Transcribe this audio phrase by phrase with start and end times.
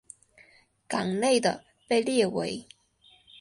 [0.87, 2.67] 港内的被列为。